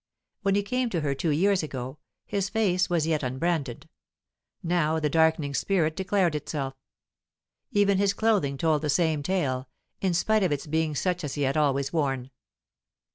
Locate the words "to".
0.89-1.01